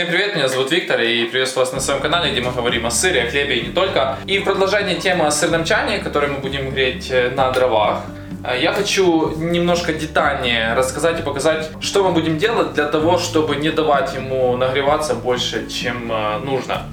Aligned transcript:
Всем 0.00 0.08
привет, 0.08 0.34
меня 0.34 0.48
зовут 0.48 0.70
Виктор 0.70 0.98
и 1.02 1.26
приветствую 1.26 1.66
вас 1.66 1.74
на 1.74 1.80
своем 1.80 2.00
канале, 2.00 2.32
где 2.32 2.40
мы 2.40 2.52
говорим 2.52 2.86
о 2.86 2.90
сыре, 2.90 3.24
о 3.24 3.30
хлебе 3.30 3.58
и 3.58 3.66
не 3.66 3.72
только. 3.74 4.16
И 4.24 4.38
в 4.38 4.44
продолжение 4.44 4.96
темы 4.96 5.26
о 5.26 5.30
сырном 5.30 5.66
чане, 5.66 5.98
который 5.98 6.30
мы 6.30 6.38
будем 6.38 6.70
греть 6.70 7.10
э, 7.10 7.28
на 7.28 7.50
дровах, 7.50 8.04
э, 8.42 8.58
я 8.62 8.72
хочу 8.72 9.36
немножко 9.36 9.92
детальнее 9.92 10.72
рассказать 10.72 11.20
и 11.20 11.22
показать, 11.22 11.68
что 11.82 12.02
мы 12.02 12.12
будем 12.12 12.38
делать 12.38 12.72
для 12.72 12.86
того, 12.86 13.18
чтобы 13.18 13.56
не 13.56 13.70
давать 13.70 14.14
ему 14.14 14.56
нагреваться 14.56 15.14
больше, 15.14 15.68
чем 15.68 16.10
э, 16.10 16.38
нужно. 16.38 16.86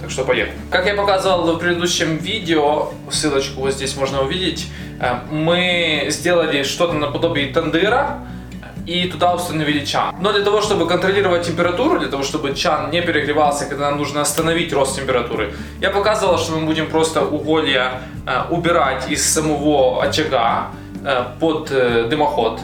Так 0.00 0.10
что 0.10 0.24
поехали. 0.24 0.56
Как 0.70 0.86
я 0.86 0.94
показывал 0.94 1.56
в 1.56 1.58
предыдущем 1.58 2.16
видео, 2.16 2.94
ссылочку 3.10 3.60
вот 3.60 3.74
здесь 3.74 3.94
можно 3.94 4.22
увидеть, 4.22 4.68
мы 5.30 6.06
сделали 6.08 6.62
что-то 6.62 6.94
наподобие 6.94 7.52
тандыра, 7.52 8.20
и 8.86 9.08
туда 9.08 9.34
установили 9.34 9.84
чан. 9.84 10.14
Но 10.20 10.32
для 10.32 10.42
того, 10.42 10.60
чтобы 10.60 10.86
контролировать 10.86 11.46
температуру, 11.46 11.98
для 11.98 12.08
того, 12.08 12.22
чтобы 12.22 12.54
чан 12.54 12.90
не 12.90 13.00
перегревался, 13.00 13.66
когда 13.66 13.90
нам 13.90 13.98
нужно 13.98 14.20
остановить 14.20 14.72
рост 14.72 14.96
температуры, 14.96 15.54
я 15.80 15.90
показывал, 15.90 16.38
что 16.38 16.52
мы 16.52 16.66
будем 16.66 16.86
просто 16.88 17.24
уголья 17.24 18.02
э, 18.26 18.42
убирать 18.50 19.10
из 19.10 19.24
самого 19.24 20.02
очага 20.02 20.70
э, 21.04 21.24
под 21.40 21.70
э, 21.70 22.06
дымоход. 22.10 22.60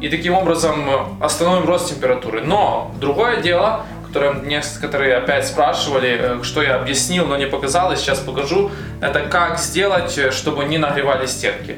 И 0.00 0.08
таким 0.08 0.34
образом 0.34 1.18
остановим 1.20 1.66
рост 1.66 1.88
температуры. 1.88 2.42
Но 2.42 2.92
другое 3.00 3.40
дело, 3.40 3.86
которое 4.16 4.40
некоторые 4.46 5.16
опять 5.16 5.46
спрашивали, 5.46 6.18
э, 6.18 6.42
что 6.42 6.62
я 6.62 6.76
объяснил, 6.76 7.26
но 7.26 7.36
не 7.36 7.46
показал, 7.46 7.92
и 7.92 7.96
сейчас 7.96 8.18
покажу, 8.18 8.70
это 9.02 9.20
как 9.20 9.58
сделать, 9.58 10.16
э, 10.16 10.30
чтобы 10.30 10.64
не 10.64 10.78
нагревали 10.78 11.26
стенки. 11.26 11.76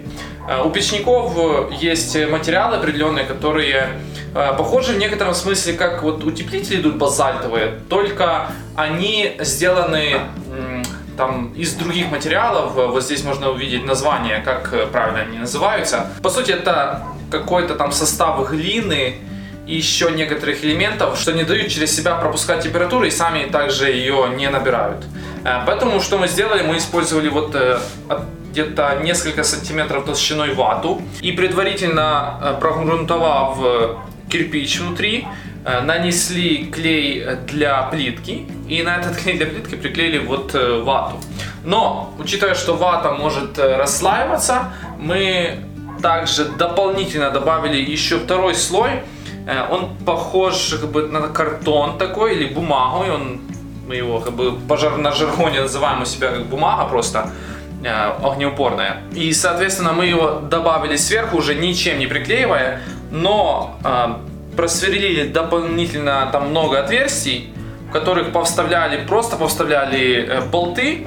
Э, 0.48 0.62
у 0.62 0.70
печников 0.70 1.32
есть 1.72 2.16
материалы 2.30 2.76
определенные, 2.76 3.24
которые 3.24 3.88
похожи 4.58 4.92
в 4.92 4.98
некотором 4.98 5.34
смысле, 5.34 5.72
как 5.72 6.02
вот 6.02 6.22
утеплители 6.22 6.80
идут 6.80 6.96
базальтовые, 6.96 7.80
только 7.88 8.46
они 8.76 9.36
сделаны 9.40 10.20
там 11.16 11.52
из 11.56 11.74
других 11.74 12.10
материалов. 12.10 12.74
Вот 12.74 13.02
здесь 13.02 13.24
можно 13.24 13.50
увидеть 13.50 13.84
название, 13.84 14.40
как 14.44 14.90
правильно 14.92 15.20
они 15.22 15.38
называются. 15.38 16.06
По 16.22 16.28
сути, 16.28 16.52
это 16.52 17.02
какой-то 17.30 17.74
там 17.74 17.90
состав 17.90 18.48
глины, 18.50 19.14
и 19.68 19.76
еще 19.76 20.10
некоторых 20.10 20.64
элементов, 20.64 21.18
что 21.18 21.32
не 21.32 21.44
дают 21.44 21.68
через 21.68 21.94
себя 21.94 22.14
пропускать 22.14 22.64
температуру 22.64 23.04
и 23.04 23.10
сами 23.10 23.44
также 23.50 23.90
ее 23.90 24.32
не 24.34 24.48
набирают. 24.48 25.04
Э, 25.44 25.60
поэтому 25.66 26.00
что 26.00 26.18
мы 26.18 26.26
сделали, 26.26 26.62
мы 26.62 26.78
использовали 26.78 27.28
вот 27.28 27.54
э, 27.54 27.78
где-то 28.50 29.00
несколько 29.04 29.44
сантиметров 29.44 30.06
толщиной 30.06 30.54
вату 30.54 31.02
и 31.20 31.32
предварительно 31.32 32.40
э, 32.42 32.60
прогрунтовав 32.60 33.58
кирпич 34.30 34.80
внутри, 34.80 35.26
нанесли 35.64 36.66
клей 36.66 37.24
для 37.46 37.82
плитки 37.82 38.46
и 38.68 38.82
на 38.82 38.96
этот 38.96 39.16
клей 39.16 39.36
для 39.36 39.46
плитки 39.46 39.74
приклеили 39.74 40.18
вот 40.18 40.54
вату. 40.54 41.16
Но, 41.64 42.14
учитывая, 42.18 42.54
что 42.54 42.76
вата 42.76 43.12
может 43.12 43.58
расслаиваться, 43.58 44.72
мы 44.98 45.58
также 46.00 46.44
дополнительно 46.44 47.30
добавили 47.30 47.76
еще 47.76 48.18
второй 48.18 48.54
слой, 48.54 49.02
он 49.70 49.96
похож 50.04 50.76
как 50.80 50.90
бы 50.90 51.08
на 51.08 51.28
картон 51.28 51.98
такой 51.98 52.34
или 52.34 52.52
бумагу, 52.52 53.04
и 53.04 53.10
он, 53.10 53.40
мы 53.86 53.96
его 53.96 54.20
как 54.20 54.34
бы 54.34 54.52
пожар, 54.68 54.98
на 54.98 55.12
жаргоне 55.12 55.62
называем 55.62 56.02
у 56.02 56.04
себя 56.04 56.28
как 56.28 56.46
бумага 56.46 56.84
просто 56.88 57.30
э, 57.82 57.88
огнеупорная. 58.22 59.02
И, 59.14 59.32
соответственно, 59.32 59.92
мы 59.92 60.06
его 60.06 60.40
добавили 60.40 60.96
сверху, 60.96 61.38
уже 61.38 61.54
ничем 61.54 61.98
не 61.98 62.06
приклеивая, 62.06 62.80
но 63.10 63.78
э, 63.84 64.14
просверлили 64.56 65.28
дополнительно 65.28 66.28
там 66.32 66.50
много 66.50 66.80
отверстий, 66.80 67.52
в 67.88 67.92
которых 67.92 68.32
повставляли, 68.32 69.06
просто 69.06 69.36
повставляли 69.36 70.26
э, 70.28 70.40
болты, 70.42 71.06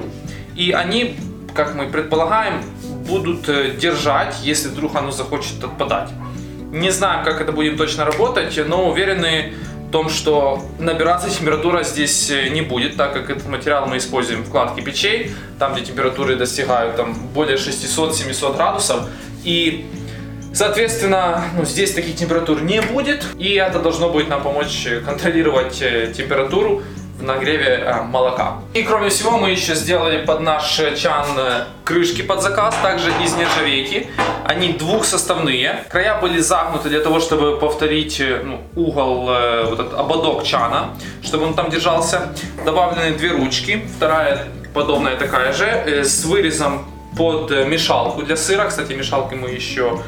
и 0.56 0.72
они, 0.72 1.16
как 1.54 1.74
мы 1.74 1.86
предполагаем, 1.86 2.54
будут 3.06 3.48
э, 3.48 3.70
держать, 3.78 4.36
если 4.42 4.68
вдруг 4.68 4.96
оно 4.96 5.10
захочет 5.10 5.62
отпадать. 5.62 6.10
Не 6.72 6.90
знаем, 6.90 7.22
как 7.22 7.42
это 7.42 7.52
будет 7.52 7.76
точно 7.76 8.06
работать, 8.06 8.58
но 8.66 8.88
уверены 8.88 9.52
в 9.88 9.90
том, 9.90 10.08
что 10.08 10.62
набираться 10.78 11.28
температура 11.28 11.82
здесь 11.82 12.30
э, 12.30 12.48
не 12.48 12.62
будет, 12.62 12.96
так 12.96 13.12
как 13.12 13.28
этот 13.28 13.46
материал 13.46 13.84
мы 13.86 13.98
используем 13.98 14.42
в 14.42 14.50
кладке 14.50 14.80
печей, 14.80 15.32
там, 15.58 15.74
где 15.74 15.84
температуры 15.84 16.34
достигают 16.34 16.96
там, 16.96 17.12
более 17.34 17.58
600-700 17.58 18.56
градусов. 18.56 19.06
И 19.44 19.86
Соответственно, 20.54 21.44
ну, 21.56 21.64
здесь 21.64 21.94
таких 21.94 22.14
температур 22.14 22.60
не 22.60 22.82
будет, 22.82 23.24
и 23.38 23.54
это 23.54 23.78
должно 23.78 24.10
будет 24.10 24.28
нам 24.28 24.42
помочь 24.42 24.86
контролировать 25.02 25.80
э, 25.80 26.12
температуру 26.14 26.82
нагреве 27.22 27.82
э, 27.84 28.02
молока. 28.02 28.58
И 28.74 28.82
кроме 28.82 29.08
всего 29.08 29.38
мы 29.38 29.50
еще 29.50 29.74
сделали 29.74 30.24
под 30.24 30.40
наш 30.40 30.80
чан 30.96 31.26
э, 31.36 31.64
крышки 31.84 32.22
под 32.22 32.42
заказ, 32.42 32.74
также 32.82 33.10
из 33.22 33.34
нержавейки. 33.34 34.08
Они 34.44 34.72
двухсоставные. 34.72 35.84
Края 35.88 36.20
были 36.20 36.40
загнуты 36.40 36.88
для 36.88 37.00
того, 37.00 37.20
чтобы 37.20 37.58
повторить 37.58 38.20
э, 38.20 38.42
ну, 38.44 38.60
угол, 38.76 39.24
вот 39.24 39.80
этот 39.80 39.94
ободок 39.94 40.44
чана, 40.44 40.90
чтобы 41.22 41.46
он 41.46 41.54
там 41.54 41.70
держался. 41.70 42.32
Добавлены 42.64 43.16
две 43.16 43.30
ручки, 43.30 43.84
вторая 43.96 44.46
подобная 44.74 45.16
такая 45.16 45.52
же, 45.52 45.64
с 46.04 46.24
вырезом 46.24 46.86
под 47.16 47.50
мешалку 47.66 48.22
для 48.22 48.36
сыра. 48.36 48.66
Кстати, 48.68 48.92
мешалки 48.92 49.34
мы 49.34 49.50
еще 49.50 50.00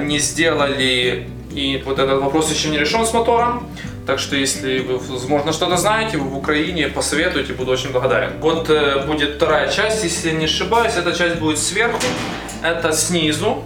не 0.00 0.18
сделали, 0.18 1.28
и 1.52 1.82
вот 1.86 1.98
этот 1.98 2.20
вопрос 2.20 2.50
еще 2.50 2.68
не 2.68 2.78
решен 2.78 3.06
с 3.06 3.12
мотором. 3.12 3.68
Так 4.06 4.18
что, 4.18 4.36
если 4.36 4.80
вы, 4.80 4.98
возможно, 4.98 5.52
что-то 5.52 5.78
знаете, 5.78 6.18
вы 6.18 6.28
в 6.28 6.36
Украине, 6.36 6.88
посоветуйте, 6.88 7.54
буду 7.54 7.72
очень 7.72 7.90
благодарен. 7.90 8.38
Вот 8.40 8.68
э, 8.68 9.06
будет 9.06 9.36
вторая 9.36 9.70
часть, 9.72 10.04
если 10.04 10.32
не 10.32 10.44
ошибаюсь, 10.44 10.94
эта 10.94 11.14
часть 11.14 11.36
будет 11.36 11.58
сверху, 11.58 11.98
это 12.62 12.92
снизу. 12.92 13.64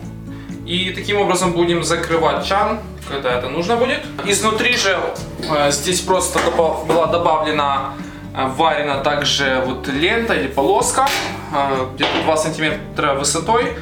И 0.65 0.91
таким 0.91 1.19
образом 1.19 1.53
будем 1.53 1.82
закрывать 1.82 2.47
чан, 2.47 2.78
когда 3.09 3.37
это 3.37 3.48
нужно 3.48 3.77
будет. 3.77 3.98
Изнутри 4.27 4.77
же 4.77 4.97
э, 5.43 5.72
здесь 5.72 6.00
просто 6.00 6.38
была 6.87 7.06
добавлена, 7.06 7.94
э, 8.37 8.47
варена 8.47 9.03
также 9.03 9.60
вот 9.66 9.88
лента 9.88 10.34
или 10.34 10.47
полоска, 10.47 11.09
э, 11.53 11.87
где-то 11.97 12.22
2 12.22 12.37
сантиметра 12.37 13.15
высотой. 13.15 13.72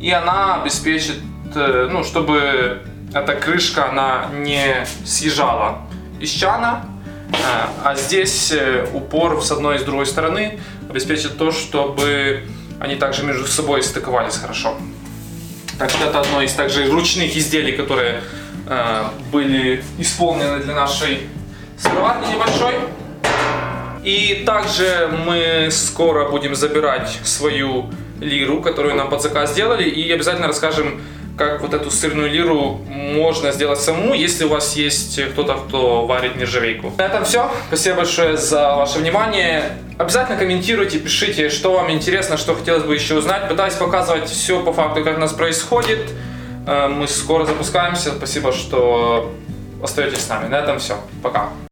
И 0.00 0.12
она 0.12 0.62
обеспечит, 0.62 1.16
э, 1.56 1.88
ну, 1.90 2.04
чтобы 2.04 2.82
эта 3.12 3.34
крышка, 3.34 3.90
она 3.90 4.26
не 4.32 4.86
съезжала 5.04 5.78
из 6.20 6.30
чана, 6.30 6.84
э, 7.30 7.34
а 7.84 7.94
здесь 7.94 8.52
э, 8.52 8.86
упор 8.92 9.42
с 9.42 9.50
одной 9.50 9.76
и 9.76 9.78
с 9.78 9.82
другой 9.82 10.06
стороны 10.06 10.60
обеспечит 10.88 11.36
то, 11.38 11.52
чтобы 11.52 12.44
они 12.80 12.96
также 12.96 13.24
между 13.24 13.46
собой 13.46 13.82
стыковались 13.82 14.36
хорошо. 14.36 14.76
Так 15.78 15.90
что 15.90 16.04
это 16.04 16.20
одно 16.20 16.42
из 16.42 16.52
также 16.52 16.88
ручных 16.90 17.36
изделий, 17.36 17.72
которые 17.72 18.22
э, 18.66 19.04
были 19.32 19.82
исполнены 19.98 20.60
для 20.60 20.74
нашей 20.74 21.28
сковородки 21.78 22.32
небольшой. 22.32 22.74
И 24.04 24.44
также 24.46 25.10
мы 25.26 25.68
скоро 25.70 26.28
будем 26.28 26.54
забирать 26.54 27.18
свою 27.24 27.90
лиру, 28.20 28.60
которую 28.60 28.94
нам 28.94 29.08
под 29.08 29.22
заказ 29.22 29.52
сделали, 29.52 29.88
и 29.88 30.12
обязательно 30.12 30.46
расскажем 30.46 31.00
как 31.36 31.60
вот 31.62 31.74
эту 31.74 31.90
сырную 31.90 32.30
лиру 32.30 32.80
можно 32.86 33.52
сделать 33.52 33.80
самому, 33.80 34.14
если 34.14 34.44
у 34.44 34.48
вас 34.48 34.76
есть 34.76 35.20
кто-то, 35.32 35.54
кто 35.54 36.06
варит 36.06 36.36
нержавейку. 36.36 36.92
На 36.96 37.06
этом 37.06 37.24
все. 37.24 37.50
Спасибо 37.68 37.96
большое 37.96 38.36
за 38.36 38.76
ваше 38.76 38.98
внимание. 38.98 39.78
Обязательно 39.98 40.36
комментируйте, 40.36 40.98
пишите, 40.98 41.50
что 41.50 41.72
вам 41.72 41.90
интересно, 41.90 42.36
что 42.36 42.54
хотелось 42.54 42.84
бы 42.84 42.94
еще 42.94 43.16
узнать. 43.16 43.48
Пытаюсь 43.48 43.74
показывать 43.74 44.28
все 44.28 44.62
по 44.62 44.72
факту, 44.72 45.04
как 45.04 45.16
у 45.16 45.20
нас 45.20 45.32
происходит. 45.32 46.00
Э, 46.66 46.88
мы 46.88 47.08
скоро 47.08 47.44
запускаемся. 47.44 48.12
Спасибо, 48.12 48.52
что 48.52 49.32
остаетесь 49.82 50.20
с 50.20 50.28
нами. 50.28 50.48
На 50.48 50.56
этом 50.56 50.78
все. 50.78 50.96
Пока. 51.22 51.50